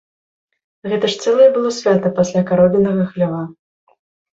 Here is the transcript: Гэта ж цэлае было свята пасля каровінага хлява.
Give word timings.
Гэта 0.93 1.05
ж 1.11 1.21
цэлае 1.25 1.49
было 1.59 1.75
свята 1.83 2.15
пасля 2.19 2.41
каровінага 2.51 3.03
хлява. 3.15 3.43